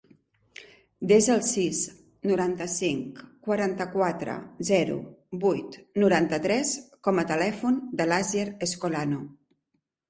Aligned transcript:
Desa 1.11 1.33
el 1.33 1.43
sis, 1.47 1.81
noranta-cinc, 2.29 3.21
quaranta-quatre, 3.49 4.39
zero, 4.73 4.99
vuit, 5.47 5.81
noranta-tres 6.07 6.75
com 7.09 7.25
a 7.27 7.31
telèfon 7.35 7.83
de 8.01 8.11
l'Asier 8.13 8.51
Escolano. 8.71 9.25